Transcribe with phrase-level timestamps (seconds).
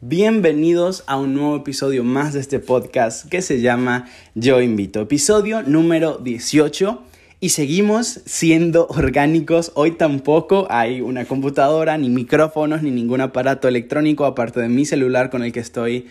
[0.00, 5.64] Bienvenidos a un nuevo episodio más de este podcast que se llama Yo Invito, episodio
[5.64, 7.02] número 18
[7.40, 9.72] y seguimos siendo orgánicos.
[9.74, 15.30] Hoy tampoco hay una computadora, ni micrófonos, ni ningún aparato electrónico aparte de mi celular
[15.30, 16.06] con el que estoy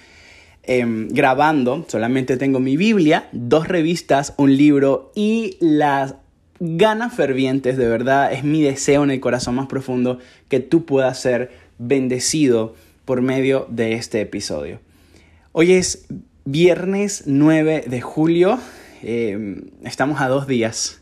[0.64, 1.86] em, grabando.
[1.88, 6.16] Solamente tengo mi Biblia, dos revistas, un libro y las
[6.60, 10.20] ganas fervientes, de verdad, es mi deseo en el corazón más profundo
[10.50, 12.76] que tú puedas ser bendecido
[13.08, 14.82] por medio de este episodio.
[15.54, 16.08] Hoy es
[16.44, 18.60] viernes 9 de julio,
[19.02, 21.02] em, estamos a dos días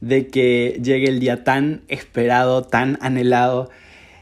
[0.00, 3.70] de que llegue el día tan esperado, tan anhelado.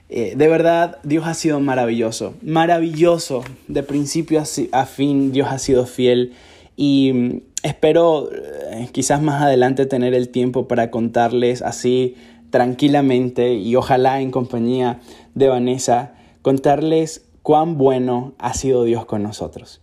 [0.08, 5.84] Eh, de verdad, Dios ha sido maravilloso, maravilloso, de principio a, fin, Dios ha sido
[5.84, 6.32] fiel
[6.74, 12.14] y mm, espero eh, quizás más adelante tener el tiempo para contarles así
[12.48, 15.00] tranquilamente y ojalá en compañía
[15.34, 19.80] de Vanessa contarles cuán bueno ha sido Dios con nosotros.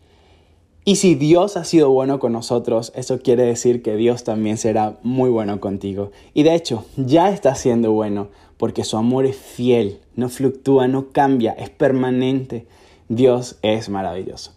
[0.85, 4.97] Y si Dios ha sido bueno con nosotros, eso quiere decir que Dios también será
[5.03, 6.11] muy bueno contigo.
[6.33, 11.09] Y de hecho, ya está siendo bueno, porque su amor es fiel, no fluctúa, no
[11.11, 12.67] cambia, es permanente.
[13.09, 14.53] Dios es maravilloso.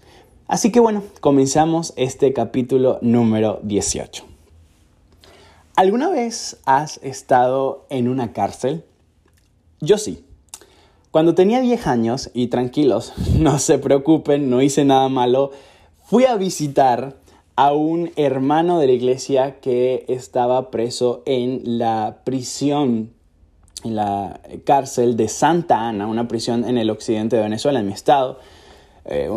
[0.46, 4.24] Así que bueno, comenzamos este capítulo número 18.
[5.74, 8.84] ¿Alguna vez has estado en una cárcel?
[9.80, 10.24] Yo sí.
[11.10, 15.50] Cuando tenía 10 años, y tranquilos, no se preocupen, no hice nada malo,
[16.04, 17.16] fui a visitar
[17.56, 23.10] a un hermano de la iglesia que estaba preso en la prisión,
[23.82, 27.92] en la cárcel de Santa Ana, una prisión en el occidente de Venezuela, en mi
[27.92, 28.38] estado.
[29.04, 29.28] Eh,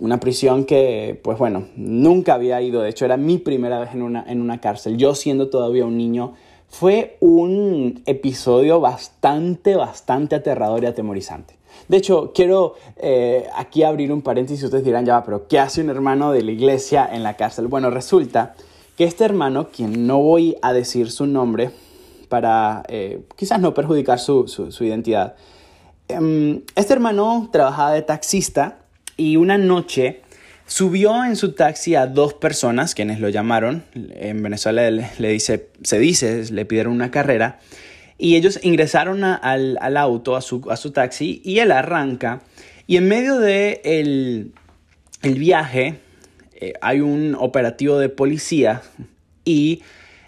[0.00, 4.00] una prisión que, pues bueno, nunca había ido, de hecho era mi primera vez en
[4.00, 6.32] una, en una cárcel, yo siendo todavía un niño
[6.68, 11.58] fue un episodio bastante, bastante aterrador y atemorizante.
[11.88, 14.64] De hecho, quiero eh, aquí abrir un paréntesis.
[14.64, 17.66] Ustedes dirán, ya, pero ¿qué hace un hermano de la iglesia en la cárcel?
[17.66, 18.54] Bueno, resulta
[18.96, 21.70] que este hermano, quien no voy a decir su nombre
[22.28, 24.44] para eh, quizás no perjudicar su,
[24.80, 25.36] identidad,
[26.08, 28.80] em, este hermano trabajaba de taxista
[29.16, 30.22] y una noche
[30.68, 35.98] Subió en su taxi a dos personas, quienes lo llamaron, en Venezuela le, dice, se
[35.98, 37.58] dice, le pidieron una carrera,
[38.18, 42.42] y ellos ingresaron al, auto, a su, a su, taxi, y él arranca,
[42.86, 44.52] y en medio de el,
[45.22, 46.00] viaje
[46.60, 48.82] eh, hay un operativo de policía
[49.46, 49.82] y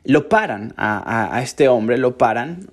[0.05, 2.71] lo paran a, a este hombre, lo paran,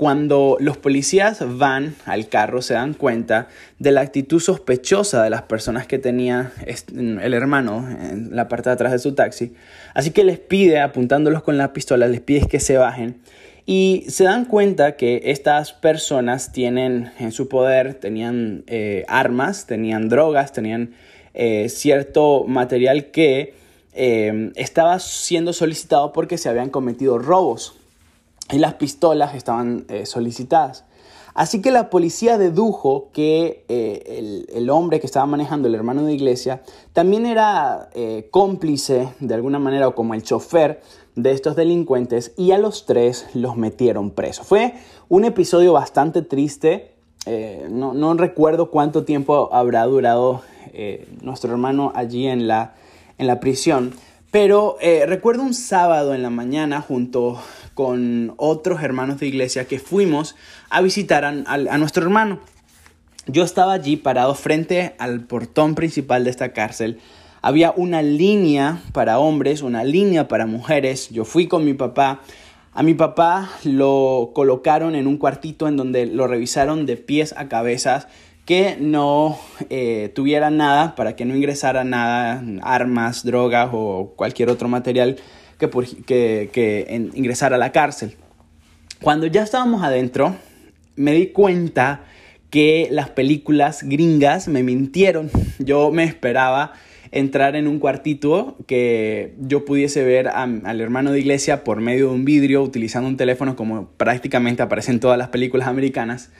[0.00, 5.42] cuando los policías van al carro se dan cuenta de la actitud sospechosa de las
[5.42, 6.52] personas que tenía
[6.96, 9.52] el hermano en la parte de atrás de su taxi.
[9.92, 13.20] Así que les pide, apuntándolos con la pistola, les pide que se bajen.
[13.66, 20.08] Y se dan cuenta que estas personas tienen en su poder, tenían eh, armas, tenían
[20.08, 20.94] drogas, tenían
[21.34, 23.52] eh, cierto material que
[23.92, 27.79] eh, estaba siendo solicitado porque se habían cometido robos
[28.52, 30.84] y las pistolas estaban eh, solicitadas.
[31.32, 36.12] Así que la policía dedujo que eh, el, hombre que estaba manejando, el hermano de
[36.12, 36.62] iglesia,
[36.92, 40.80] también era eh, cómplice de alguna manera o como el chofer
[41.14, 44.46] de estos delincuentes y a los tres los metieron presos.
[44.46, 44.74] Fue
[45.08, 46.94] un episodio bastante triste.
[47.70, 50.40] No, no, recuerdo cuánto tiempo habrá durado
[51.20, 52.74] nuestro hermano allí en la,
[53.18, 53.92] en la prisión,
[54.30, 57.38] pero recuerdo un sábado en la mañana junto
[57.80, 60.36] con otros hermanos de iglesia que fuimos
[60.68, 62.38] a visitar a, nuestro hermano.
[63.26, 66.98] Yo estaba allí parado frente al portón principal de esta cárcel.
[67.40, 71.08] Había una línea para hombres, una línea para mujeres.
[71.08, 72.20] Yo fui con mi papá.
[72.74, 77.48] A mi papá lo colocaron en un cuartito en donde lo revisaron de pies a
[77.48, 78.08] cabezas
[78.44, 79.38] que no
[79.70, 85.16] eh, tuviera nada, para que no ingresara nada, armas, drogas o cualquier otro material
[85.60, 88.16] que, que, ingresar a la cárcel.
[89.00, 90.34] Cuando ya estábamos adentro,
[90.96, 92.04] me di cuenta
[92.50, 95.30] que las películas gringas me mintieron.
[95.58, 96.72] Yo me esperaba
[97.12, 102.14] entrar en un cuartito que yo pudiese ver al hermano de iglesia por medio de
[102.14, 106.30] un vidrio utilizando un teléfono como prácticamente aparece en todas las películas americanas.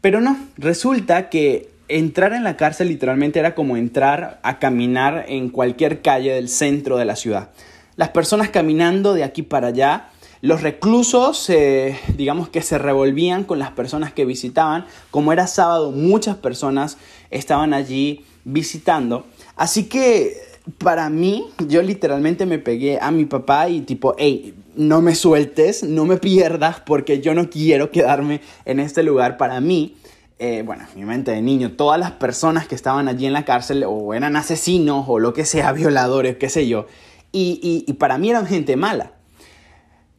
[0.00, 5.48] Pero no, resulta que entrar en la cárcel literalmente era como entrar a caminar en
[5.48, 7.50] cualquier calle del centro de la ciudad
[7.96, 10.10] las personas caminando de aquí para allá,
[10.40, 14.84] los reclusos, eh, digamos que se revolvían con las personas que visitaban.
[15.10, 16.98] Como era sábado, muchas personas
[17.30, 19.24] estaban allí visitando.
[19.56, 20.36] Así que
[20.76, 25.82] para mí, yo literalmente me pegué a mi papá y tipo, hey, no me sueltes,
[25.82, 29.96] no me pierdas porque yo no quiero quedarme en este lugar para mí.
[30.38, 33.44] eh, bueno, en mi mente de niño, todas las personas que estaban allí en la
[33.44, 36.86] cárcel o eran asesinos o lo que sea, violadores, qué sé yo.
[37.34, 39.14] Y para mí eran gente mala.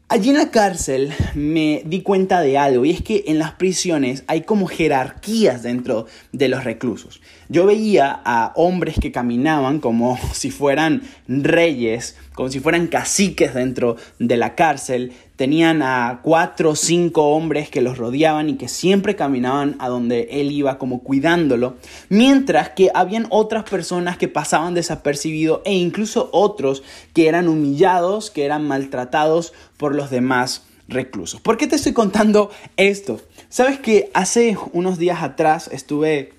[0.07, 4.23] Allí en la cárcel me di cuenta de algo y es que en las prisiones
[4.27, 7.21] hay como jerarquías dentro de los reclusos.
[7.49, 13.95] Yo veía a hombres que caminaban como si fueran reyes, como si fueran caciques dentro
[14.19, 15.11] de la cárcel.
[15.35, 20.29] Tenían a cuatro o cinco hombres que los rodeaban y que siempre caminaban a donde
[20.31, 21.75] él iba como cuidándolo.
[22.09, 26.83] Mientras que habían otras personas que pasaban desapercibidos e incluso otros
[27.13, 31.41] que eran humillados, que eran maltratados por los demás reclusos.
[31.41, 33.19] ¿Por qué te estoy contando esto?
[33.49, 36.33] Sabes que hace unos días atrás estuve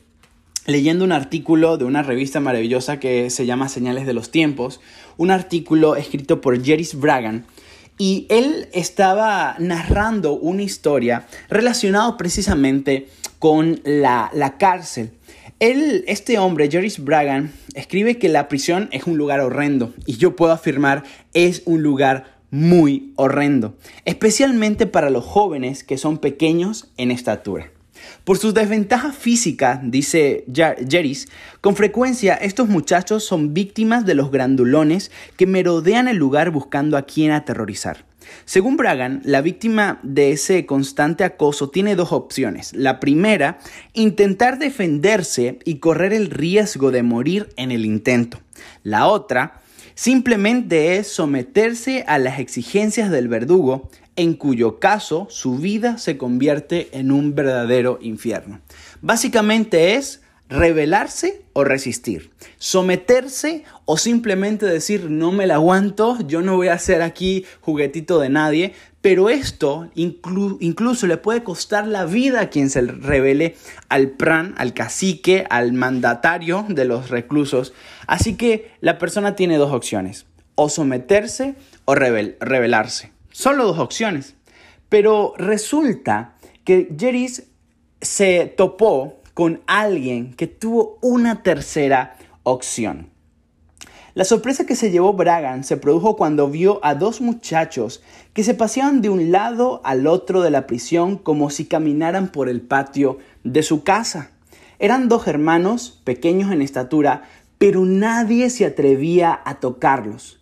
[0.66, 4.80] leyendo un artículo de una revista maravillosa que se llama Señales de los Tiempos,
[5.16, 7.46] un artículo escrito por Jeris Bragan,
[7.98, 13.08] y él estaba narrando una historia relacionada precisamente
[13.38, 15.12] con la, la cárcel.
[15.58, 20.36] Él, este hombre, Jeris Bragan, escribe que la prisión es un lugar horrendo, y yo
[20.36, 27.10] puedo afirmar es un lugar muy horrendo, especialmente para los jóvenes que son pequeños en
[27.10, 27.70] estatura.
[28.26, 31.28] Por sus desventajas físicas, dice Jeris,
[31.60, 37.02] con frecuencia estos muchachos son víctimas de los grandulones que merodean el lugar buscando a
[37.02, 38.04] quien aterrorizar.
[38.44, 42.72] Según Bragan, la víctima de ese constante acoso tiene dos opciones.
[42.74, 43.60] La primera,
[43.92, 48.40] intentar defenderse y correr el riesgo de morir en el intento.
[48.82, 49.62] La otra,
[49.94, 56.88] simplemente es someterse a las exigencias del verdugo en cuyo caso su vida se convierte
[56.92, 58.60] en un verdadero infierno.
[59.02, 66.56] Básicamente es rebelarse o resistir, someterse o simplemente decir no me la aguanto, yo no
[66.56, 72.40] voy a ser aquí juguetito de nadie, pero esto incluso le puede costar la vida
[72.40, 73.56] a quien se rebele
[73.88, 77.72] al pran, al cacique, al mandatario de los reclusos.
[78.06, 81.54] Así que la persona tiene dos opciones, o someterse
[81.84, 83.15] o rebelarse.
[83.36, 84.34] Solo dos opciones.
[84.88, 87.42] Pero resulta que Jeris
[88.00, 93.10] se topó con alguien que tuvo una tercera opción.
[94.14, 98.02] La sorpresa que se llevó Bragan se produjo cuando vio a dos muchachos
[98.32, 102.48] que se paseaban de un lado al otro de la prisión como si caminaran por
[102.48, 104.30] el patio de su casa.
[104.78, 107.24] Eran dos hermanos, pequeños en estatura,
[107.58, 110.40] pero nadie se atrevía a tocarlos.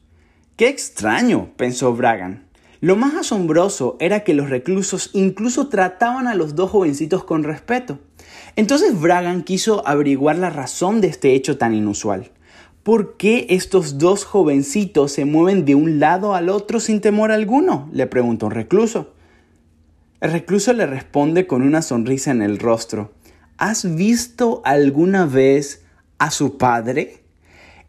[0.55, 2.44] Qué extraño, pensó Bragan.
[2.85, 7.99] Lo más asombroso era que los reclusos incluso trataban a los dos jovencitos con respeto.
[8.57, 12.31] Entonces Bragan quiso averiguar la razón de este hecho tan inusual.
[12.83, 17.89] ¿Por qué estos dos jovencitos se mueven de un lado al otro sin temor alguno?
[17.91, 19.15] le preguntó un recluso.
[20.21, 23.13] El recluso le responde con una sonrisa en el rostro.
[23.57, 25.87] ¿Has visto alguna vez
[26.19, 27.23] a su padre?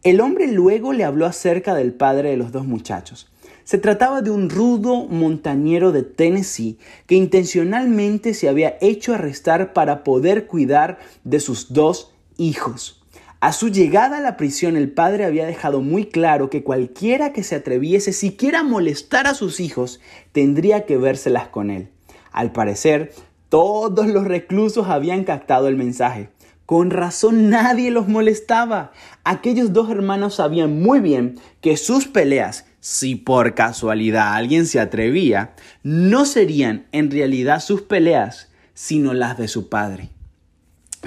[0.03, 3.29] El hombre luego le habló acerca del padre de los dos muchachos.
[3.65, 6.77] Se trataba de un rudo montañero de Tennessee
[7.07, 13.03] que intencionalmente se había hecho arrestar para poder cuidar de sus dos hijos.
[13.39, 17.41] A su llegada a la prisión el padre había dejado muy claro que cualquiera que
[17.41, 19.99] se atreviese siquiera a molestar a sus hijos
[20.31, 21.89] tendría que vérselas con él.
[22.31, 23.13] Al parecer,
[23.49, 26.29] todos los reclusos habían captado el mensaje.
[26.67, 28.91] Con razón nadie los molestaba.
[29.23, 35.55] Aquellos dos hermanos sabían muy bien que sus peleas si por casualidad alguien se atrevía,
[35.81, 40.11] no serían en realidad sus peleas, sino las de su padre.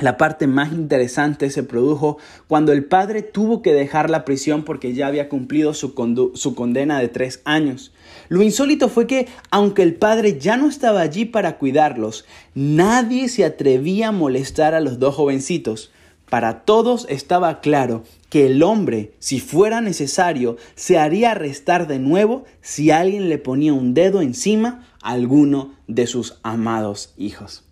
[0.01, 2.19] La parte más interesante se produjo
[2.49, 5.95] cuando el padre tuvo que dejar la prisión porque ya había cumplido su,
[6.35, 7.93] su, condena de tres años.
[8.29, 12.25] Lo insólito fue que, aunque el padre ya no estaba allí para cuidarlos,
[12.57, 15.93] nadie se atrevía a molestar a los dos jovencitos.
[16.31, 22.45] Para todos estaba claro que el hombre, si fuera necesario, se haría arrestar de nuevo
[22.61, 27.65] si alguien le ponía un dedo encima a alguno de sus amados hijos.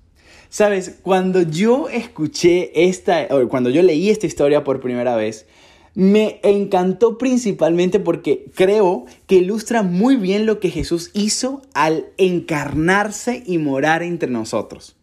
[0.48, 5.46] Sabes, cuando yo escuché esta, o cuando yo leí esta historia por primera vez,
[5.94, 13.42] me encantó principalmente porque creo que ilustra muy bien lo que Jesús hizo al encarnarse
[13.44, 14.96] y morar entre nosotros.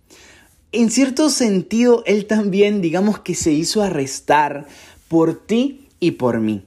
[0.74, 4.66] En cierto sentido, Él también, digamos que se hizo arrestar
[5.08, 6.64] por ti y por mí,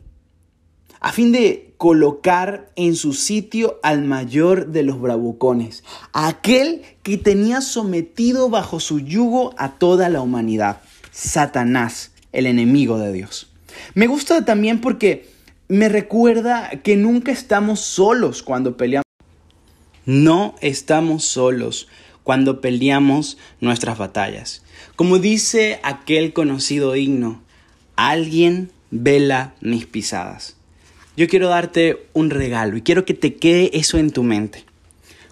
[1.01, 5.83] a fin de colocar en su sitio al mayor de los bravucones,
[6.13, 13.13] aquel que tenía sometido bajo su yugo a toda la humanidad, Satanás, el enemigo de
[13.13, 13.49] Dios.
[13.95, 15.29] Me gusta también porque
[15.67, 19.03] me recuerda que nunca estamos solos cuando peleamos.
[20.05, 21.89] No estamos solos
[22.27, 24.65] cuando peleamos nuestras batallas.
[24.97, 27.41] Como dice aquel conocido himno,
[27.95, 30.57] alguien vela mis pisadas.
[31.17, 34.65] Yo quiero darte un regalo y quiero que te quede eso en tu mente.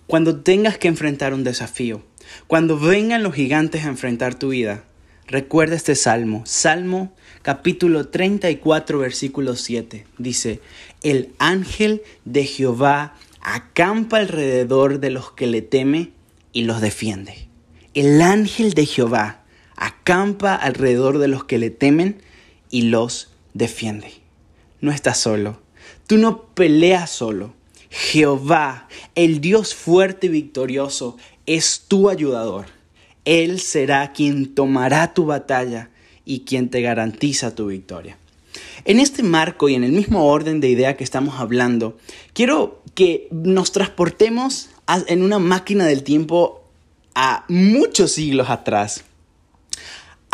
[0.07, 2.01] Cuando tengas que enfrentar un desafío,
[2.47, 4.85] cuando vengan los gigantes a enfrentar tu vida,
[5.27, 10.07] recuerda este salmo, Salmo capítulo 34, versículo 7.
[10.19, 10.61] Dice,
[11.03, 16.13] el ángel de Jehová acampa alrededor de los que le teme
[16.55, 17.49] y los defiende.
[17.93, 19.45] El ángel de Jehová
[19.77, 22.23] acampa alrededor de los que le temen
[22.71, 24.11] y los defiende.
[24.81, 25.61] No estás solo.
[26.07, 27.53] Tú no peleas solo.
[27.91, 32.67] Jehová, el Dios fuerte y victorioso, es tu ayudador.
[33.25, 35.91] Él será quien tomará tu batalla
[36.25, 38.19] y quien te garantiza tu victoria.
[38.85, 41.97] En este marco y en el mismo orden de idea que estamos hablando,
[42.33, 46.63] quiero que nos transportemos en una máquina del tiempo
[47.15, 49.05] a muchos siglos atrás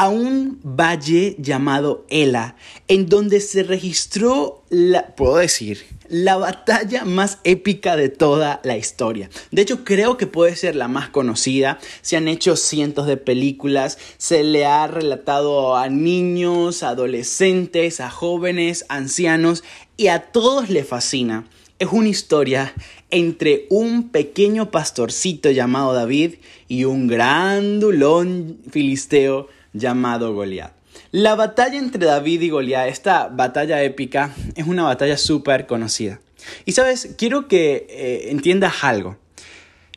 [0.00, 2.57] a un valle llamado Ela,
[2.88, 9.28] en donde se registró, la, puedo decir, la batalla más épica de toda la historia.
[9.50, 11.78] De hecho, creo que puede ser la más conocida.
[12.00, 18.87] Se han hecho cientos de películas, se le ha relatado a niños, adolescentes, a jóvenes,
[18.88, 19.64] ancianos,
[19.99, 21.45] y a todos le fascina.
[21.80, 22.75] Es una historia
[23.10, 26.34] entre un pequeño pastorcito llamado David
[26.68, 30.75] y un gran dulón filisteo llamado Goliat.
[31.10, 36.20] La batalla entre David y Goliat, esta batalla épica, es una batalla súper conocida.
[36.66, 39.16] Y sabes, quiero que eh, entiendas algo.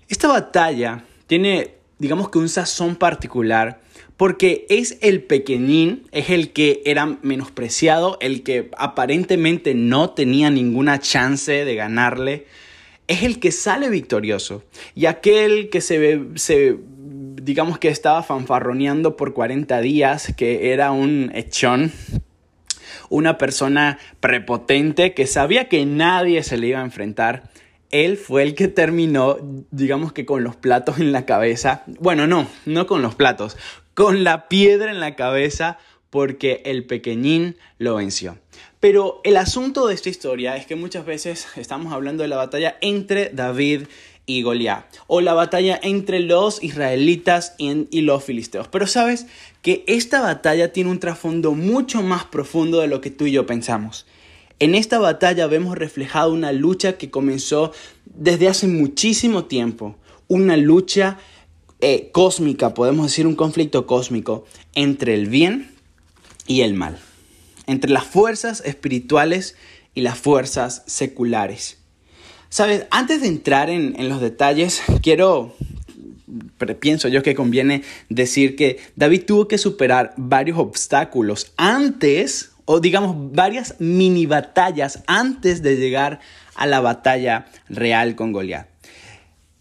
[0.07, 3.81] Esta batalla tiene, digamos que un sazón particular,
[4.17, 10.99] porque es el pequeñín, es el que era menospreciado, el que aparentemente no tenía ninguna
[10.99, 12.45] chance de ganarle,
[13.07, 14.63] es el que sale victorioso.
[14.95, 16.77] Y aquel que se, se
[17.43, 21.91] digamos que estaba fanfarroneando por 40 días, que era un echón,
[23.09, 27.51] una persona prepotente que sabía que nadie se le iba a enfrentar.
[27.91, 29.37] Él fue el que terminó,
[29.69, 31.83] digamos que con los platos en la cabeza.
[31.99, 33.55] Bueno, no, no con los platos,
[33.93, 35.77] con la piedra en la cabeza
[36.09, 38.37] porque el pequeñín lo venció.
[38.79, 42.77] Pero el asunto de esta historia es que muchas veces estamos hablando de la batalla
[42.81, 43.83] entre David
[44.25, 48.67] y Goliat, o la batalla entre los israelitas y, los filisteos.
[48.67, 49.25] Pero sabes
[49.61, 53.45] que esta batalla tiene un trasfondo mucho más profundo de lo que tú y yo
[53.45, 54.05] pensamos.
[54.59, 57.73] En esta batalla vemos reflejado una lucha que comenzó
[58.05, 59.97] desde hace muchísimo tiempo,
[60.27, 61.17] una lucha
[61.85, 65.69] eh, cósmica, podemos decir un conflicto cósmico entre el bien
[66.47, 66.97] y el mal,
[67.67, 69.57] entre las fuerzas espirituales
[69.93, 71.79] y las fuerzas seculares.
[72.47, 75.57] Sabes, antes de entrar en, los detalles, quiero,
[76.79, 83.33] pienso yo que conviene decir que David tuvo que superar varios obstáculos antes, o digamos
[83.33, 86.21] varias mini batallas antes de llegar
[86.55, 88.72] a la batalla real con Goliat.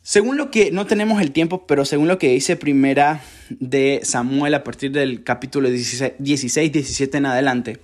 [0.05, 4.55] Según lo que, no tenemos el tiempo, pero según lo que dice primera de Samuel
[4.55, 7.79] a partir del capítulo 16, 17 en adelante,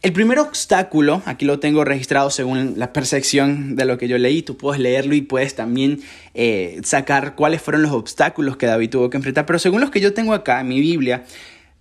[0.00, 4.42] el primer obstáculo, aquí lo tengo registrado según la percepción de lo que yo leí,
[4.42, 6.00] tú puedes leerlo y puedes también
[6.34, 10.00] eh, sacar cuáles fueron los obstáculos que David tuvo que enfrentar, pero según los que
[10.00, 11.24] yo tengo acá en mi Biblia,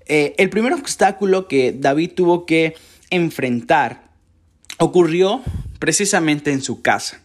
[0.07, 2.73] eh, el primer obstáculo que David tuvo que
[3.11, 4.09] enfrentar
[4.79, 5.43] ocurrió
[5.77, 7.21] precisamente en su casa.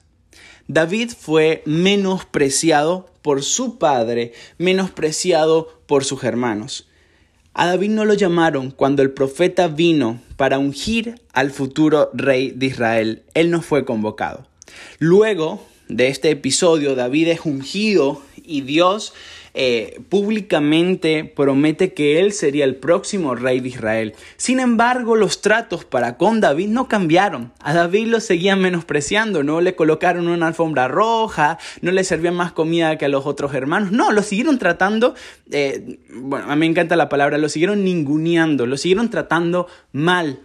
[0.69, 6.88] David fue menospreciado por su padre, menospreciado por sus hermanos.
[7.54, 12.66] A David no lo llamaron cuando el profeta vino para ungir al futuro rey de
[12.66, 13.23] Israel.
[13.35, 14.47] Él no fue convocado.
[14.99, 19.12] Luego de este episodio, David es ungido y Dios
[19.54, 24.14] eh, públicamente promete que él sería el próximo rey de Israel.
[24.37, 27.52] Sin embargo, los tratos para con David no cambiaron.
[27.61, 32.52] A David lo seguían menospreciando, no le colocaron una alfombra roja, no le servían más
[32.52, 33.92] comida que a los otros hermanos.
[33.92, 35.14] No, lo siguieron tratando,
[35.50, 40.40] eh, bueno, a mí me encanta la palabra, lo siguieron ninguneando, lo siguieron tratando mal.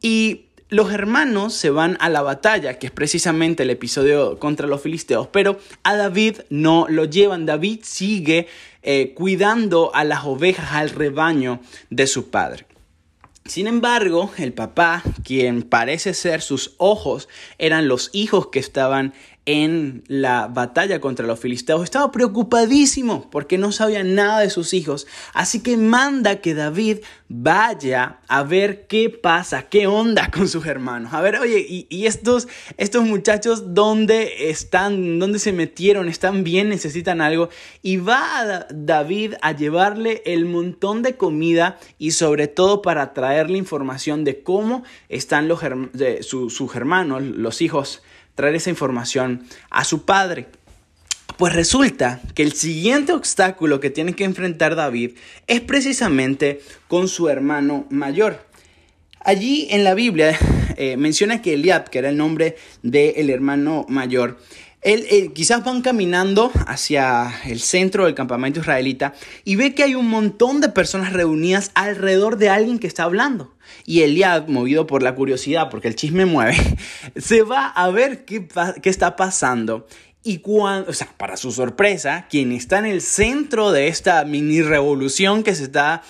[0.00, 4.80] Y los hermanos se van a la batalla, que es precisamente el episodio contra los
[4.80, 7.44] filisteos, pero a David no lo llevan.
[7.44, 8.46] David sigue
[8.82, 11.60] eh, cuidando a las ovejas, al rebaño
[11.90, 12.64] de su padre.
[13.44, 19.12] Sin embargo, el papá, quien parece ser sus ojos, eran los hijos que estaban
[19.44, 25.06] en la batalla contra los filisteos, estaba preocupadísimo porque no sabía nada de sus hijos.
[25.34, 31.12] Así que manda que David vaya a ver qué pasa, qué onda con sus hermanos.
[31.12, 32.46] A ver, oye, ¿y, estos,
[32.76, 35.18] estos muchachos dónde están?
[35.18, 36.08] ¿Dónde se metieron?
[36.08, 36.68] ¿Están bien?
[36.68, 37.48] ¿Necesitan algo?
[37.82, 44.22] Y va David a llevarle el montón de comida y sobre todo para traerle información
[44.22, 45.60] de cómo están los,
[45.92, 48.02] de sus hermanos, los hijos
[48.34, 50.48] traer esa información a su padre.
[51.36, 55.12] Pues resulta que el siguiente obstáculo que tiene que enfrentar David
[55.46, 58.46] es precisamente con su hermano mayor.
[59.20, 60.36] Allí en la Biblia
[60.76, 64.38] eh, menciona que Eliab, que era el nombre del hermano mayor,
[64.82, 70.08] él, quizás van caminando hacia el centro del campamento israelita y ve que hay un
[70.08, 73.54] montón de personas reunidas alrededor de alguien que está hablando.
[73.86, 76.56] Y Eliab, movido por la curiosidad, porque el chisme mueve,
[77.16, 78.48] se va a ver qué,
[78.82, 79.86] qué está pasando.
[80.24, 84.62] Y cuando, o sea, para su sorpresa, quien está en el centro de esta mini
[84.62, 86.02] revolución que se está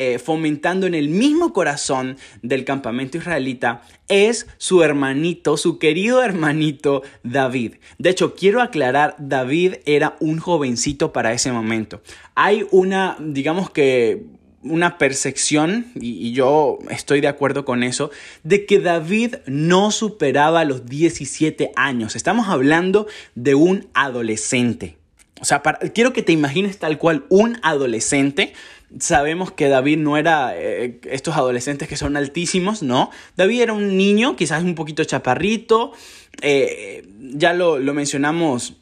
[0.00, 7.02] eh, fomentando en el mismo corazón del campamento israelita es su hermanito, su querido hermanito
[7.24, 7.74] David.
[7.98, 12.00] De hecho, quiero aclarar, David era un jovencito para ese momento.
[12.36, 14.26] Hay una, digamos que
[14.62, 18.12] una percepción, y, yo estoy de acuerdo con eso,
[18.44, 22.14] de que David no superaba los 17 años.
[22.14, 24.96] Estamos hablando de un adolescente.
[25.40, 25.62] O sea,
[25.94, 28.52] quiero que te imagines tal cual un adolescente
[29.00, 33.10] Sabemos que David no era eh, estos adolescentes que son altísimos, ¿no?
[33.36, 35.92] David era un niño, quizás un poquito chaparrito,
[36.40, 38.78] eh, ya lo, lo mencionamos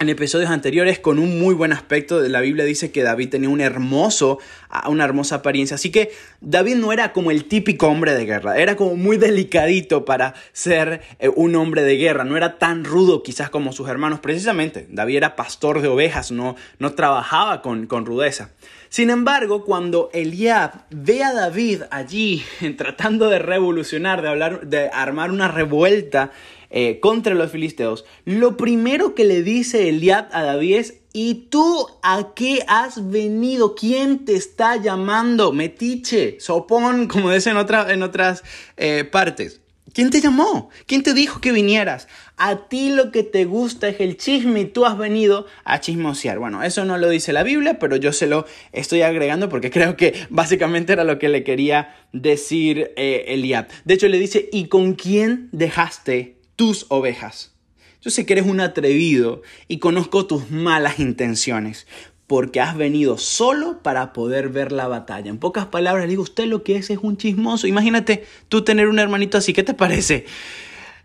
[0.00, 2.20] en episodios anteriores con un muy buen aspecto.
[2.20, 4.38] La Biblia dice que David tenía un hermoso,
[4.86, 5.74] una hermosa apariencia.
[5.74, 10.04] Así que David no era como el típico hombre de guerra, era como muy delicadito
[10.04, 12.22] para ser eh, un hombre de guerra.
[12.22, 14.20] No era tan rudo quizás como sus hermanos.
[14.20, 18.50] Precisamente, David era pastor de ovejas, no, no trabajaba con, con rudeza.
[18.90, 22.44] Sin embargo, cuando Eliab ve a David allí
[22.78, 26.30] tratando de revolucionar, de, hablar, de armar una revuelta,
[26.70, 31.86] eh, contra los filisteos, lo primero que le dice Eliab a David es, ¿y tú
[32.02, 33.74] a qué has venido?
[33.74, 35.52] ¿Quién te está llamando?
[35.52, 38.44] Metiche, sopón, como dicen en, en otras
[38.76, 39.60] eh, partes.
[39.94, 40.68] ¿Quién te llamó?
[40.86, 42.08] ¿Quién te dijo que vinieras?
[42.36, 46.38] A ti lo que te gusta es el chisme y tú has venido a chismosear.
[46.38, 49.96] Bueno, eso no lo dice la Biblia, pero yo se lo estoy agregando porque creo
[49.96, 53.66] que básicamente era lo que le quería decir eh, Eliab.
[53.84, 57.52] De hecho, le dice, ¿y con quién dejaste tus ovejas.
[58.02, 61.86] Yo sé que eres un atrevido y conozco tus malas intenciones,
[62.26, 65.30] porque has venido solo para poder ver la batalla.
[65.30, 67.68] En pocas palabras, digo, usted lo que es es un chismoso.
[67.68, 70.26] Imagínate tú tener un hermanito así, ¿qué te parece?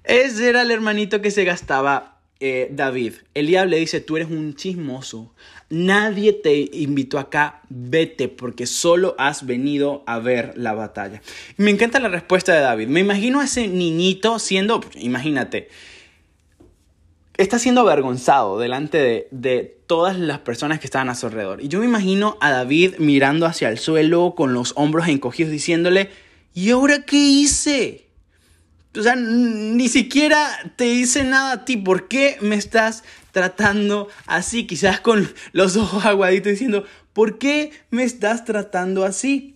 [0.04, 3.14] Ese era el hermanito que se gastaba eh, David.
[3.36, 5.36] Eliab le dice, tú eres un chismoso.
[5.74, 11.24] Nadie te invitó acá, vete porque solo has venido a ver la batalla.
[11.58, 12.90] Me encanta la respuesta de David.
[12.90, 15.70] Me imagino a ese niñito siendo, imagínate,
[17.38, 21.60] está siendo avergonzado delante de, de, todas las personas que estaban a su alrededor.
[21.60, 26.12] Y yo me imagino a David mirando hacia el suelo con los hombros encogidos diciéndole,
[26.54, 28.10] ¿y ahora qué hice?
[28.96, 31.78] O sea, ni siquiera te hice nada a ti.
[31.78, 34.66] ¿Por qué me estás tratando así?
[34.66, 39.56] Quizás con los ojos aguaditos diciendo, ¿por qué me estás tratando así?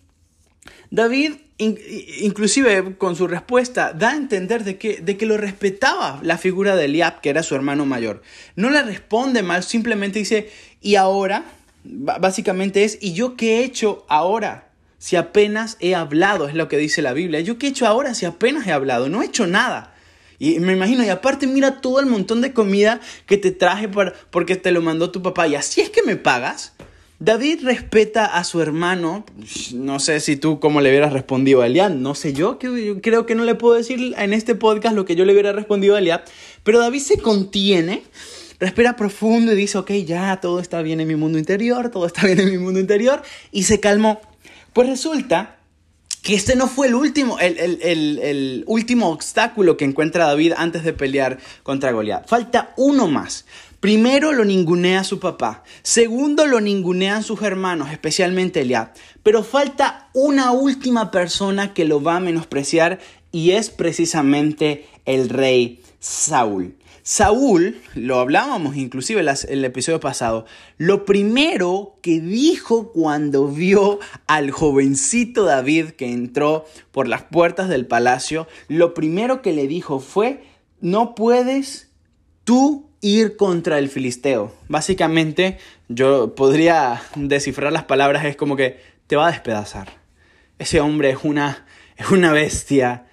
[0.92, 6.38] David, inclusive con su respuesta, da a entender de que, de que lo respetaba la
[6.38, 8.22] figura de Eliab, que era su hermano mayor.
[8.58, 11.46] No le responde mal, simplemente dice, ¿y ahora?
[11.90, 14.68] básicamente es, ¿y yo qué he hecho ahora?
[14.98, 16.48] si apenas he hablado?
[16.48, 17.40] Es lo que dice la Biblia.
[17.42, 19.10] ¿Yo qué he hecho ahora si apenas he hablado?
[19.10, 19.94] No he hecho nada.
[20.40, 23.90] Y me imagino, y aparte mira todo el montón de comida que te traje
[24.30, 25.48] porque te lo mandó tu papá.
[25.48, 26.74] Y así es que me pagas.
[27.20, 29.26] David respeta a su hermano.
[29.74, 31.92] No sé si tú cómo le hubieras respondido a Eliab.
[31.92, 35.26] No sé yo, creo que no le puedo decir en este podcast lo que yo
[35.26, 36.22] le hubiera respondido a Eliab.
[36.64, 38.04] Pero David se contiene,
[38.60, 42.28] respira profundo y dice, ok, ya todo está bien en mi mundo interior, todo está
[42.28, 43.24] bien en mi mundo interior.
[43.52, 44.22] Y se calmó.
[44.74, 45.57] Pues resulta
[46.28, 51.38] que este no fue el último, el, último obstáculo que encuentra David antes de pelear
[51.64, 52.28] contra Goliat.
[52.28, 53.46] Falta uno más.
[53.80, 55.64] Primero lo ningunea su papá.
[55.84, 58.92] Segundo lo ningunean sus hermanos, especialmente Eliab.
[59.24, 63.00] Pero falta una última persona que lo va a menospreciar
[63.32, 66.76] y es precisamente el rey Saúl.
[67.10, 70.46] Saúl, lo hablábamos inclusive en el episodio pasado,
[70.78, 77.88] lo primero que dijo cuando vio al jovencito David que entró por las puertas del
[77.88, 80.44] palacio, lo primero que le dijo fue,
[80.82, 81.92] no puedes
[82.44, 84.54] tú ir contra el filisteo.
[84.68, 89.94] Básicamente, yo podría descifrar las palabras, es como que te va a despedazar.
[90.60, 91.66] Ese hombre es una,
[91.96, 93.06] es una bestia,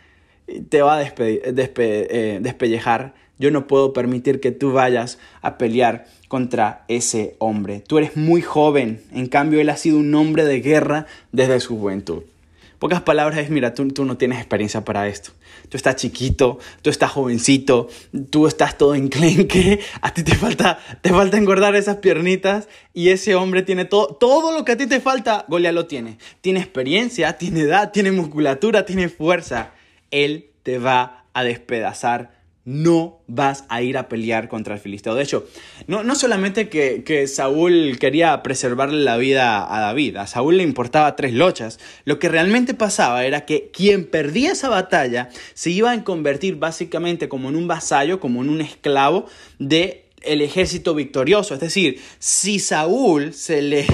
[0.68, 3.14] te va a eh, despellejar.
[3.38, 7.82] Yo no puedo permitir que tú vayas a pelear contra ese hombre.
[7.86, 11.78] Tú eres muy joven, en cambio él ha sido un hombre de guerra desde su
[11.78, 12.22] juventud.
[12.78, 15.30] Pocas palabras es, mira, tú, tú no tienes experiencia para esto.
[15.68, 17.88] Tú estás chiquito, tú estás jovencito,
[18.30, 23.36] tú estás todo enclenque, a ti te falta, te falta engordar esas piernitas y ese
[23.36, 26.18] hombre tiene todo, todo lo que a ti te falta, Goliat lo tiene.
[26.42, 29.70] Tiene experiencia, tiene edad, tiene musculatura, tiene fuerza.
[30.10, 32.33] Él te va a despedazar
[32.64, 35.14] no vas a ir a pelear contra el filisteo.
[35.14, 35.46] De hecho,
[35.86, 40.62] no, no solamente que, que, Saúl quería preservarle la vida a David, a Saúl le
[40.62, 41.78] importaba tres lochas.
[42.04, 47.28] Lo que realmente pasaba era que quien perdía esa batalla se iba a convertir básicamente
[47.28, 49.26] como en un vasallo, como en un esclavo
[49.58, 51.54] de el ejército victorioso.
[51.54, 53.86] Es decir, si Saúl se le,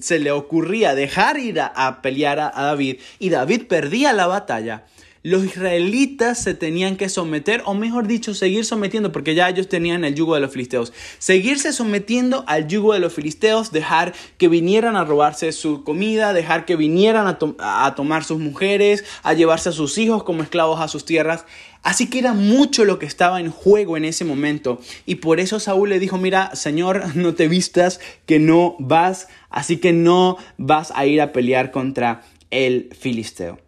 [0.00, 4.84] se le ocurría dejar ir a, pelear a David y David perdía la batalla,
[5.28, 10.04] los israelitas se tenían que someter, o mejor dicho, seguir sometiendo, porque ya ellos tenían
[10.04, 10.92] el yugo de los filisteos.
[11.18, 16.64] Seguirse sometiendo al yugo de los filisteos, dejar que vinieran a robarse su comida, dejar
[16.64, 21.04] que vinieran a, tomar sus mujeres, a llevarse a sus hijos como esclavos a sus
[21.04, 21.44] tierras.
[21.82, 24.80] Así que era mucho lo que estaba en juego en ese momento.
[25.04, 29.76] Y por eso Saúl le dijo, mira, Señor, no te vistas que no vas, así
[29.76, 33.67] que no vas a ir a pelear contra el filisteo.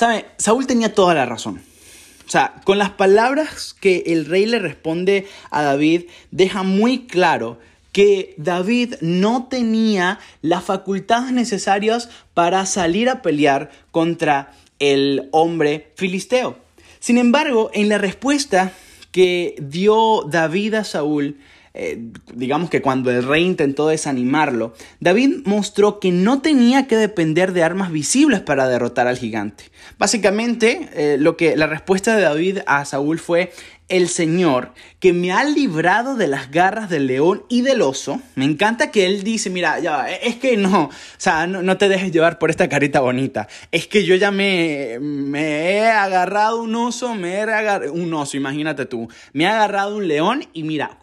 [0.00, 0.24] ¿Sabe?
[0.38, 1.60] Saúl tenía toda la razón.
[2.26, 7.58] O sea, con las palabras que el rey le responde a David, deja muy claro
[7.92, 16.56] que David no tenía las facultades necesarias para salir a pelear contra el hombre filisteo.
[16.98, 18.72] Sin embargo, en la respuesta
[19.12, 21.36] que dio David a Saúl,
[21.72, 27.52] eh, digamos que cuando el rey intentó desanimarlo, David mostró que no tenía que depender
[27.52, 29.64] de armas visibles para derrotar al gigante.
[29.96, 33.52] Básicamente, eh, lo que la respuesta de David a Saúl fue
[33.88, 38.20] el Señor que me ha librado de las garras del león y del oso.
[38.34, 42.12] Me encanta que él dice, mira, ya, es que no, o sea, no, te dejes
[42.12, 43.48] llevar por esta carita bonita.
[43.72, 48.36] Es que yo ya me, me he agarrado un oso, me he agarrado un oso,
[48.36, 49.08] imagínate tú.
[49.32, 50.98] Me he agarrado un león y mira,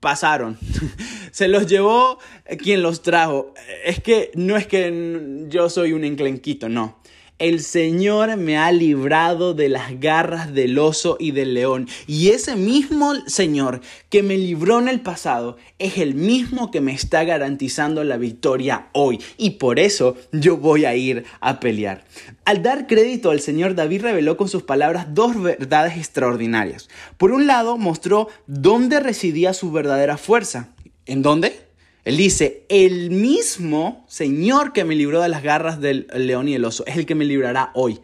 [0.00, 0.58] pasaron.
[1.30, 2.18] Se los llevó
[2.58, 3.54] quien los trajo.
[3.84, 6.98] Es que no es que yo soy un enclenquito, no.
[7.38, 11.86] El Señor me ha librado de las garras del oso y del león.
[12.06, 16.94] Y ese mismo Señor que me libró en el pasado es el mismo que me
[16.94, 19.20] está garantizando la victoria hoy.
[19.36, 22.04] Y por eso yo voy a ir a pelear.
[22.46, 26.88] Al dar crédito al Señor, David reveló con sus palabras dos verdades extraordinarias.
[27.18, 30.70] Por un lado, mostró dónde residía su verdadera fuerza.
[31.04, 31.65] ¿En dónde?
[32.06, 36.64] Él dice, el mismo Señor que me libró de las garras del león y el
[36.64, 37.98] oso es el que me librará hoy.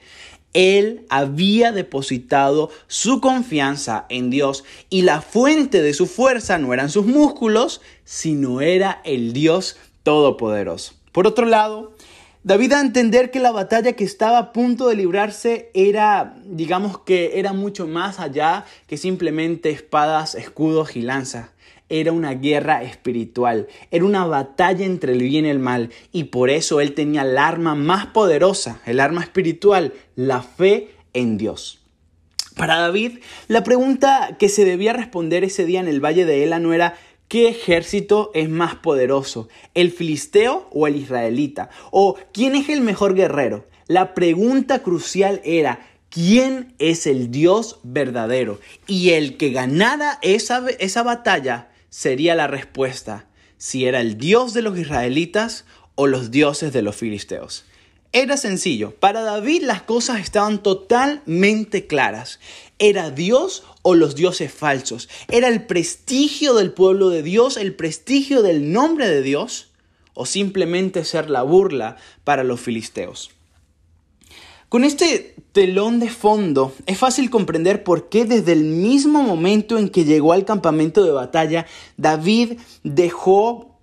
[0.55, 6.91] Él había depositado su confianza en Dios y la fuente de su fuerza no eran
[6.91, 10.95] sus músculos, sino era el Dios Todopoderoso.
[11.13, 11.95] Por otro lado,
[12.43, 17.39] David a entender que la batalla que estaba a punto de librarse era, digamos que
[17.39, 21.52] era mucho más allá que simplemente espadas, escudos y lanzas
[21.93, 26.49] era una guerra espiritual, era una batalla entre el bien y el mal, y por
[26.49, 31.81] eso él tenía el arma más poderosa, el arma espiritual, la fe en Dios.
[32.57, 36.59] Para David, la pregunta que se debía responder ese día en el valle de Ela
[36.59, 36.95] no era
[37.29, 39.49] ¿Qué ejército es más poderoso?
[39.73, 41.71] ¿El filisteo o el israelita?
[41.91, 43.67] ¿O quién es el mejor guerrero?
[43.87, 48.61] La pregunta crucial era ¿quién es el Dios verdadero?
[48.87, 53.27] Y el que ganara esa, esa batalla sería la respuesta
[53.59, 57.67] si era el Dios de los israelitas o los dioses de los filisteos.
[58.13, 62.41] Era sencillo, para David las cosas estaban totalmente claras.
[62.79, 65.11] ¿Era Dios o los dioses falsos?
[65.29, 69.69] ¿Era el prestigio del pueblo de Dios, el prestigio del nombre de Dios?
[70.15, 73.32] ¿O simplemente ser la burla para los filisteos?
[74.73, 79.91] Con este telón de fondo es fácil comprender por qué desde el mismo momento en
[79.91, 81.67] que llegó al campamento de batalla,
[81.99, 83.79] David dejó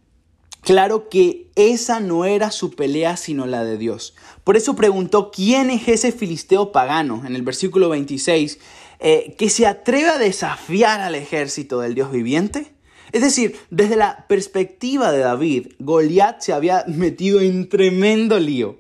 [0.62, 4.16] claro que esa no era su pelea sino la de Dios.
[4.44, 7.22] Por eso preguntó, ¿quién es ese filisteo pagano?
[7.24, 8.58] En el versículo 26,
[9.00, 12.74] eh, que se atreve a desafiar al ejército del Dios viviente.
[13.12, 18.80] Es decir, desde la perspectiva de David, Goliat se había metido en tremendo lío.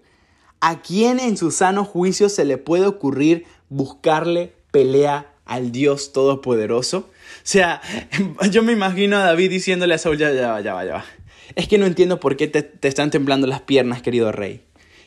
[0.62, 6.98] ¿A quién en su sano juicio se le puede ocurrir buscarle pelea al Dios Todopoderoso.
[7.00, 7.82] O sea,
[8.52, 11.06] yo me imagino a David diciéndole a Saúl, ya, ya va, ya va, ya va.
[11.56, 14.62] Es que no entiendo por qué te, te están temblando las piernas, querido rey.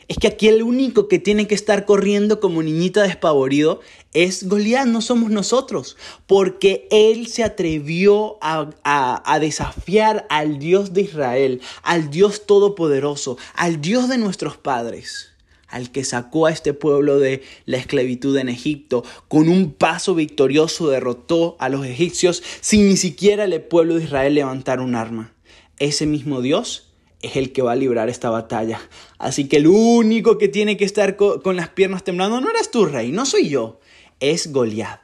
[0.09, 3.79] Es que aquí el único que tiene que estar corriendo como niñita despavorido
[4.11, 5.95] es Goliat, no somos nosotros,
[6.27, 13.79] porque él se atrevió a, a, desafiar al Dios de Israel, al Dios todopoderoso, al
[13.79, 15.32] Dios de nuestros padres
[15.73, 20.87] al que sacó a este pueblo de la esclavitud en Egipto, con un paso victorioso
[20.87, 25.33] derrotó a los egipcios sin ni siquiera el pueblo de Israel levantar un arma.
[25.79, 28.79] Ese mismo Dios es el que va a librar esta batalla.
[29.17, 32.85] Así que el único que tiene que estar con las piernas temblando no eres tú,
[32.85, 33.79] rey, no soy yo,
[34.19, 35.01] es Goliat.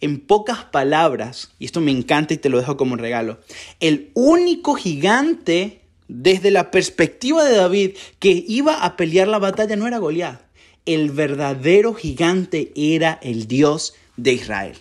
[0.00, 3.38] En pocas palabras, y esto me encanta y te lo dejo como regalo,
[3.80, 5.79] el único gigante
[6.10, 10.40] desde la perspectiva de David que iba a pelear la batalla no era Goliat.
[10.84, 14.76] El verdadero gigante era el Dios de Israel.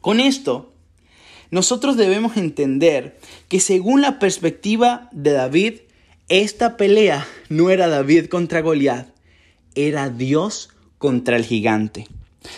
[0.00, 0.72] Con esto,
[1.50, 5.74] nosotros debemos entender que según la perspectiva de David,
[6.28, 9.08] esta pelea no era David contra Goliat,
[9.74, 12.06] era Dios contra el gigante.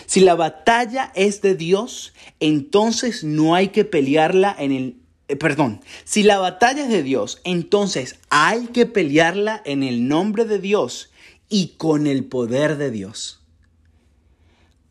[0.05, 4.95] Si la batalla es de Dios, entonces no hay que pelearla en el...
[5.33, 10.45] Eh, perdón, si la batalla es de Dios, entonces hay que pelearla en el nombre
[10.45, 11.09] de Dios
[11.49, 13.41] y con el poder de Dios.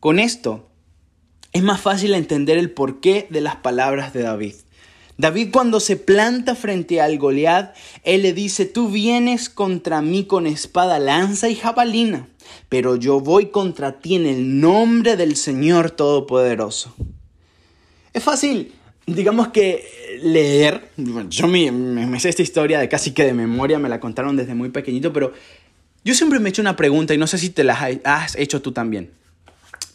[0.01, 0.69] Con esto,
[1.53, 4.55] es más fácil entender el porqué de las palabras de David.
[5.17, 10.45] David cuando se planta frente al Goliat, él le dice, tú vienes contra mí con
[10.45, 12.27] espada, lanza y jabalina,
[12.67, 16.93] pero yo voy contra ti en el nombre del Señor Todopoderoso.
[18.11, 18.73] Es fácil,
[19.05, 20.89] digamos que leer,
[21.29, 24.55] yo me, me, sé esta historia de casi que de memoria, me la contaron desde
[24.55, 25.33] muy pequeñito, pero
[26.03, 28.61] yo siempre me he hecho una pregunta y no sé si te la has hecho
[28.61, 29.11] tú también.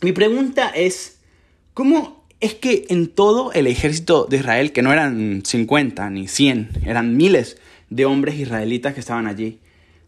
[0.00, 1.18] Mi pregunta es,
[1.78, 6.70] ¿Cómo es que en todo el ejército de Israel, que no eran 50 ni 100,
[6.84, 7.56] eran miles
[7.88, 9.60] de hombres israelitas que estaban allí,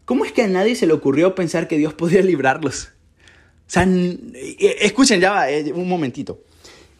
[0.03, 2.89] ¿cómo es que a nadie se le ocurrió pensar que Dios podía librarlos?
[2.89, 6.43] O sea, eh, escuchen, ya va, eh, un momentito.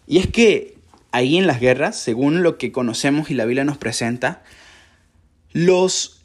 [0.07, 0.77] Y es que
[1.11, 4.43] ahí en las guerras, según lo que conocemos y la Biblia nos presenta,
[5.53, 6.21] los,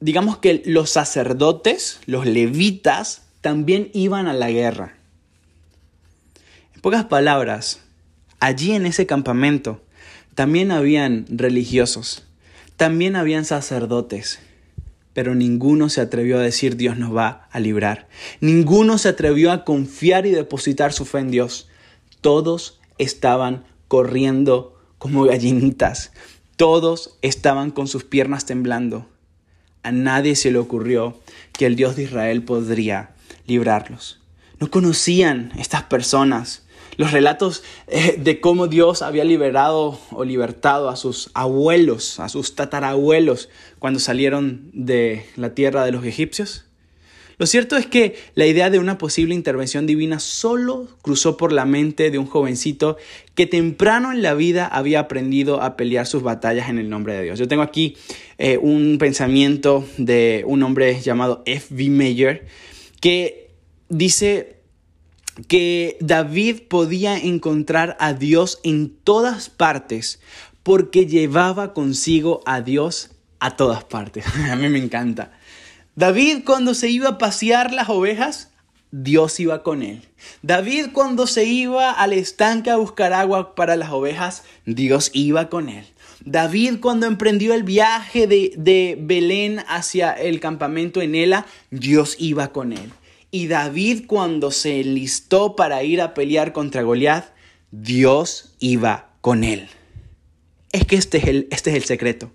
[0.00, 4.94] digamos que los sacerdotes, los levitas, también iban a la guerra
[6.82, 7.78] pocas palabras,
[8.40, 9.80] allí en ese campamento
[10.34, 12.24] también habían religiosos,
[12.76, 14.40] también habían sacerdotes,
[15.12, 18.08] pero ninguno se atrevió a decir Dios nos va a librar.
[18.40, 21.68] Ninguno se atrevió a confiar y depositar su fe en Dios.
[22.20, 26.12] Todos estaban corriendo como gallinitas.
[26.56, 29.08] Todos estaban con sus piernas temblando.
[29.82, 31.18] A nadie se le ocurrió
[31.52, 33.14] que el Dios de Israel podría
[33.46, 34.20] librarlos.
[34.60, 36.62] No conocían estas personas
[36.96, 42.54] los relatos eh, de cómo Dios había liberado o libertado a sus abuelos, a sus
[42.54, 46.66] tatarabuelos, cuando salieron de la tierra de los egipcios.
[47.38, 51.64] Lo cierto es que la idea de una posible intervención divina solo cruzó por la
[51.64, 52.96] mente de un jovencito
[53.34, 57.22] que temprano en la vida había aprendido a pelear sus batallas en el nombre de
[57.24, 57.38] Dios.
[57.38, 57.96] Yo tengo aquí
[58.38, 61.90] eh, un pensamiento de un hombre llamado F.B.
[61.90, 62.46] Mayer
[63.00, 63.50] que
[63.88, 64.56] dice
[65.48, 70.20] que David podía encontrar a Dios en todas partes
[70.62, 74.24] porque llevaba consigo a Dios a todas partes.
[74.50, 75.32] a mí me encanta.
[75.94, 78.50] David cuando se iba a pasear las ovejas,
[78.90, 80.02] Dios iba con él.
[80.42, 85.68] David cuando se iba al estanque a buscar agua para las ovejas, Dios iba con
[85.68, 85.84] él.
[86.24, 92.52] David cuando emprendió el viaje de, de Belén hacia el campamento en Ela, Dios iba
[92.52, 92.92] con él.
[93.30, 97.24] Y David cuando se enlistó para ir a pelear contra Goliat,
[97.70, 99.68] Dios iba con él.
[100.70, 102.30] Es que este es, el, este es el secreto.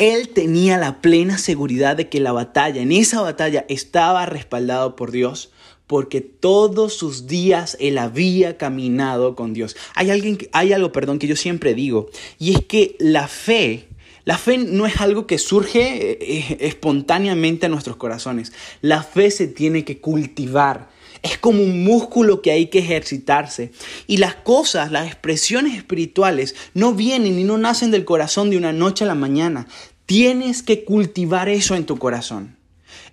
[0.00, 5.12] Él tenía la plena seguridad de que la batalla, en esa batalla, estaba respaldado por
[5.12, 5.52] Dios,
[5.86, 9.76] porque todos sus días él había caminado con Dios.
[9.94, 12.08] Hay, alguien, hay algo, perdón, que yo siempre digo,
[12.38, 13.90] y es que la fe
[14.24, 18.52] la fe no es algo que surge eh, espontáneamente a nuestros corazones.
[18.82, 20.88] La fe se tiene que cultivar.
[21.22, 23.72] Es como un músculo que hay que ejercitarse.
[24.06, 28.72] Y las cosas, las expresiones espirituales, no vienen y no nacen del corazón de una
[28.72, 29.66] noche a la mañana.
[30.10, 32.56] Tienes que cultivar eso en tu corazón.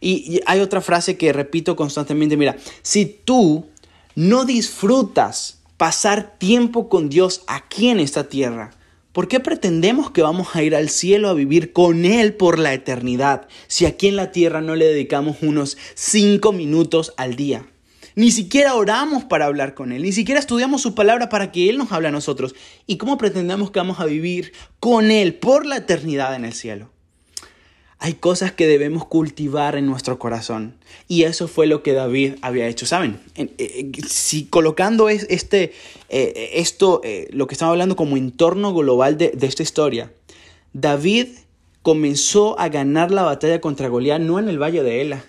[0.01, 3.67] Y, hay otra frase que repito constantemente, mira, si tú
[4.15, 8.71] no disfrutas pasar tiempo con Dios aquí en esta tierra,
[9.11, 12.73] ¿Por qué pretendemos que vamos a ir al cielo a vivir con Él por la
[12.73, 17.65] eternidad si aquí en la tierra no le dedicamos unos cinco minutos al día?
[18.17, 21.77] Ni siquiera oramos para hablar con Él, ni siquiera estudiamos su palabra para que Él
[21.77, 22.55] nos hable a nosotros.
[22.87, 26.89] ¿Y cómo pretendemos que vamos a vivir con Él por la eternidad en el cielo?
[27.99, 30.79] Hay cosas que debemos cultivar en nuestro corazón.
[31.07, 32.87] Y eso fue lo que David había hecho.
[32.87, 33.19] ¿Saben?
[33.35, 35.73] Eh, eh, si colocando este,
[36.09, 40.11] eh, esto, lo que estamos hablando como entorno global de, de esta historia,
[40.73, 41.27] David
[41.83, 45.23] comenzó a ganar la batalla contra Goliat no en el valle de Ela,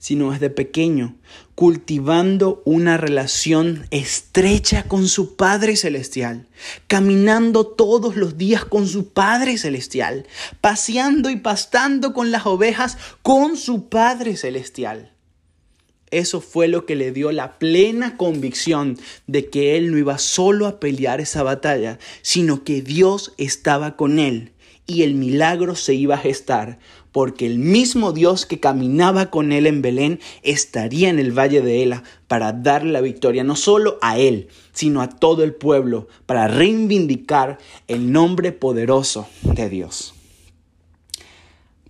[0.00, 1.14] sino desde pequeño,
[1.54, 6.48] cultivando una relación estrecha con su Padre Celestial,
[6.86, 10.26] caminando todos los días con su Padre Celestial,
[10.62, 15.12] paseando y pastando con las ovejas con su Padre Celestial.
[16.10, 20.66] Eso fue lo que le dio la plena convicción de que él no iba solo
[20.66, 24.52] a pelear esa batalla, sino que Dios estaba con él
[24.90, 26.80] y el milagro se iba a gestar,
[27.12, 31.82] porque el mismo Dios que caminaba con él en Belén estaría en el valle de
[31.82, 36.48] Ela para darle la victoria no solo a él, sino a todo el pueblo, para
[36.48, 40.14] reivindicar el nombre poderoso de Dios.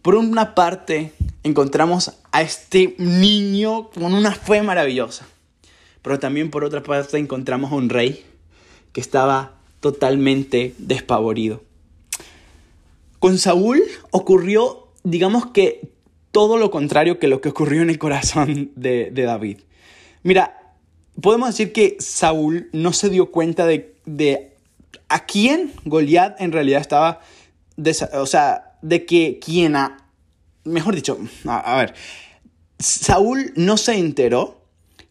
[0.02, 5.26] Por una parte, encontramos a este niño con una fe maravillosa,
[6.00, 8.24] pero también por otra parte encontramos a un rey
[8.92, 11.62] que estaba totalmente despavorido.
[13.18, 15.92] Con Saúl ocurrió, digamos que
[16.32, 19.58] todo lo contrario que lo que ocurrió en el corazón de, David.
[20.22, 20.74] Mira,
[21.20, 24.56] podemos decir que Saúl no se dio cuenta de,
[25.08, 27.20] a quién Goliat en realidad estaba,
[28.14, 30.06] o sea, de que quién a,
[30.64, 31.94] mejor dicho, a, ver,
[32.78, 34.64] Saúl no se enteró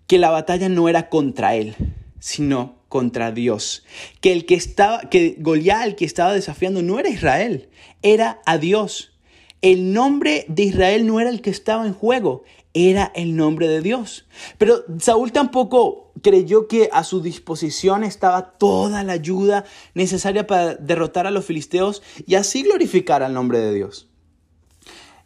[0.07, 1.75] que la batalla no era contra él,
[2.19, 3.85] sino contra Dios.
[4.21, 7.69] Que el que estaba, que Goliat, el que estaba desafiando, no era Israel,
[8.01, 9.13] era a Dios.
[9.61, 12.43] El nombre de Israel no era el que estaba en juego,
[12.73, 14.25] era el nombre de Dios.
[14.57, 21.27] Pero Saúl tampoco creyó que a su disposición estaba toda la ayuda necesaria para derrotar
[21.27, 24.07] a los filisteos y así glorificar al nombre de Dios.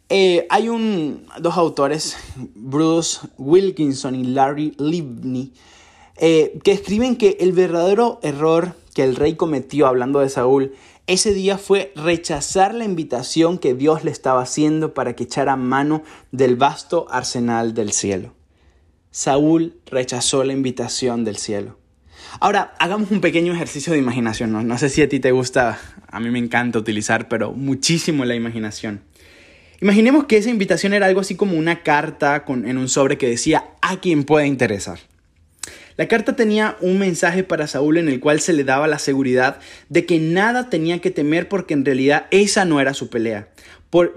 [0.08, 5.52] Eh, hay un, dos autores, Bruce Wilkinson y Larry Livney,
[6.16, 10.72] eh, que escriben que el verdadero error que el rey cometió hablando de Saúl
[11.06, 16.02] ese día fue rechazar la invitación que Dios le estaba haciendo para que echara mano
[16.32, 18.34] del vasto arsenal del cielo.
[19.10, 21.78] Saúl rechazó la invitación del cielo.
[22.40, 24.66] Ahora, hagamos un pequeño ejercicio de imaginación.
[24.66, 28.34] No, sé si a ti te gusta, a mí me encanta utilizar, pero muchísimo la
[28.34, 29.02] imaginación.
[29.80, 33.28] Imaginemos que esa invitación era algo así como una carta con, en un sobre que
[33.28, 35.00] decía a quien puede interesar.
[35.96, 39.60] La carta tenía un mensaje para Saúl en el cual se le daba la seguridad
[39.88, 43.48] de que nada tenía que temer porque en realidad esa no era su pelea.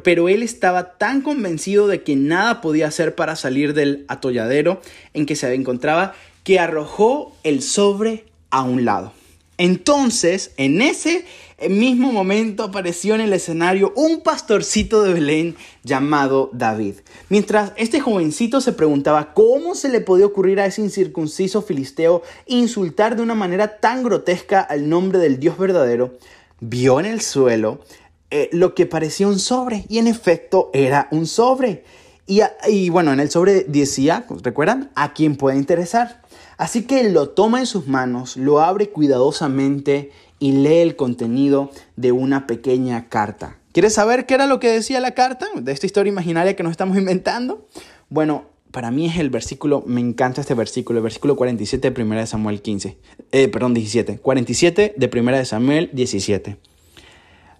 [0.04, 4.82] pero él estaba tan convencido de que nada podía hacer para salir del atolladero
[5.14, 9.14] en que se encontraba que arrojó el sobre a un lado.
[9.58, 11.26] Entonces, en ese
[11.70, 16.96] mismo momento apareció en el escenario un pastorcito de Belén llamado David.
[17.30, 23.16] Mientras este jovencito se preguntaba cómo se le podía ocurrir a ese incircunciso filisteo insultar
[23.16, 26.18] de una manera tan grotesca al nombre del Dios verdadero,
[26.60, 27.82] vio en el suelo
[28.30, 31.84] eh, lo que parecía un sobre y en efecto era un sobre.
[32.28, 34.92] Y, y bueno, en el sobre decía, ¿recuerdan?
[34.96, 36.22] A quién puede interesar.
[36.58, 42.12] Así que lo toma en sus manos, lo abre cuidadosamente y lee el contenido de
[42.12, 43.58] una pequeña carta.
[43.72, 46.72] ¿Quieres saber qué era lo que decía la carta de esta historia imaginaria que nos
[46.72, 47.66] estamos inventando?
[48.10, 52.16] Bueno, para mí es el versículo, me encanta este versículo, el versículo 47 de 1
[52.16, 52.98] de Samuel 15,
[53.32, 56.58] eh, perdón, 17, 47 de 1 de Samuel 17.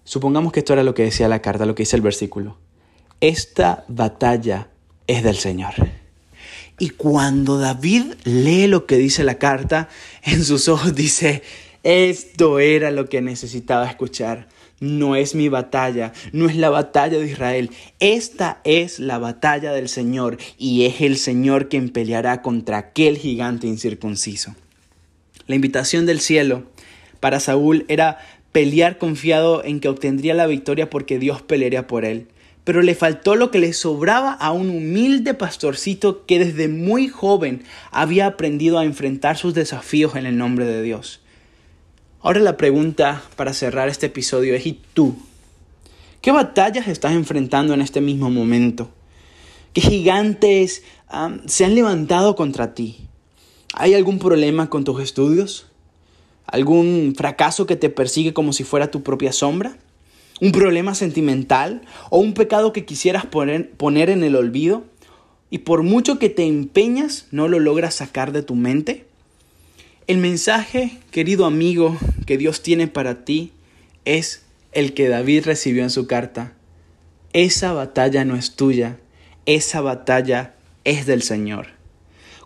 [0.04, 2.56] Supongamos que esto era lo que decía la carta, lo que dice el versículo.
[3.20, 4.68] Esta batalla
[5.06, 5.74] es del Señor.
[6.78, 9.88] Y cuando David lee lo que dice la carta,
[10.22, 11.42] en sus ojos dice,
[11.82, 14.46] esto era lo que necesitaba escuchar.
[14.80, 17.70] No es mi batalla, no es la batalla de Israel.
[17.98, 23.66] Esta es la batalla del Señor y es el Señor quien peleará contra aquel gigante
[23.66, 24.54] incircunciso.
[25.48, 26.62] La invitación del cielo
[27.18, 28.18] para Saúl era
[28.52, 32.28] pelear confiado en que obtendría la victoria porque Dios pelearía por él
[32.68, 37.62] pero le faltó lo que le sobraba a un humilde pastorcito que desde muy joven
[37.90, 41.20] había aprendido a enfrentar sus desafíos en el nombre de Dios.
[42.20, 45.16] Ahora la pregunta para cerrar este episodio es ¿y tú?
[46.20, 48.90] ¿Qué batallas estás enfrentando en este mismo momento?
[49.72, 50.82] ¿Qué gigantes
[51.46, 52.98] se han levantado contra ti?
[53.72, 55.68] ¿Hay algún problema con tus estudios?
[56.44, 59.78] ¿Algún fracaso que te persigue como si fuera tu propia sombra?
[60.40, 64.84] Un problema sentimental o un pecado que quisieras poner, poner en el olvido,
[65.50, 69.06] y por mucho que te empeñas, no lo logras sacar de tu mente?
[70.06, 73.52] El mensaje, querido amigo, que Dios tiene para ti
[74.04, 76.52] es el que David recibió en su carta.
[77.32, 78.98] Esa batalla no es tuya,
[79.46, 81.68] esa batalla es del Señor.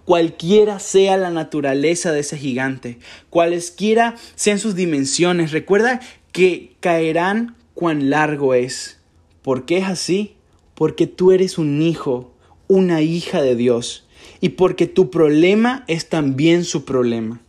[0.05, 2.99] Cualquiera sea la naturaleza de ese gigante,
[3.30, 6.01] cualesquiera sean sus dimensiones, recuerda
[6.32, 9.01] que caerán cuán largo es.
[9.43, 10.37] ¿Por qué es así?
[10.76, 12.33] Porque tú eres un hijo,
[12.68, 14.07] una hija de Dios,
[14.41, 17.41] y porque tu problema es también su problema.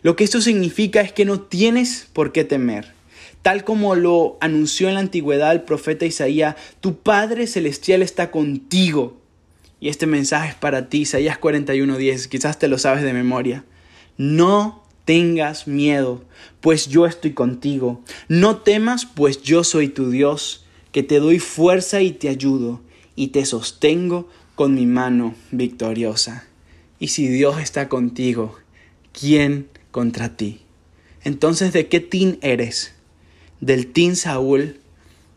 [0.00, 2.94] Lo que esto significa es que no tienes por qué temer.
[3.42, 9.18] Tal como lo anunció en la antigüedad el profeta Isaías, tu Padre Celestial está contigo
[9.78, 13.66] y este mensaje es para ti, Isaías 41:10, quizás te lo sabes de memoria.
[14.16, 16.22] No tengas miedo,
[16.60, 18.02] pues yo estoy contigo.
[18.28, 22.82] No temas, pues yo soy tu Dios, que te doy fuerza y te ayudo,
[23.14, 26.46] y te sostengo con mi mano victoriosa.
[26.98, 28.54] Y si Dios está contigo,
[29.18, 30.60] ¿quién contra ti?
[31.24, 32.92] Entonces, ¿de qué tin eres?
[33.62, 34.80] ¿Del tin Saúl?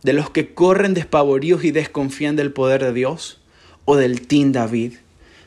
[0.04, 3.40] ¿De los que corren despavoridos y desconfían del poder de Dios?
[3.90, 4.94] o del Team David,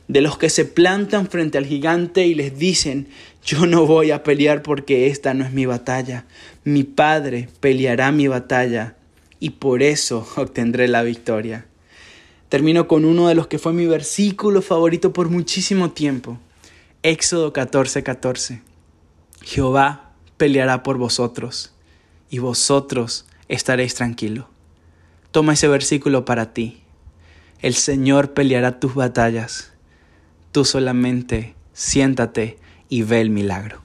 [0.09, 3.07] de los que se plantan frente al gigante y les dicen,
[3.45, 6.25] yo no voy a pelear porque esta no es mi batalla,
[6.65, 8.97] mi Padre peleará mi batalla
[9.41, 11.67] y por eso obtendré la victoria.
[12.49, 16.39] Termino con uno de los que fue mi versículo favorito por muchísimo tiempo.
[17.03, 18.03] Éxodo 14:14.
[18.03, 18.63] 14.
[19.43, 21.75] Jehová peleará por vosotros
[22.31, 24.47] y vosotros estaréis tranquilos.
[25.33, 26.83] Toma ese versículo para ti.
[27.61, 29.73] El Señor peleará tus batallas.
[30.53, 32.59] Tú solamente siéntate
[32.93, 33.82] y ve el milagro.